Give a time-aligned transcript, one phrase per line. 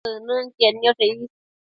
[0.07, 1.29] tsënënquied nioshe is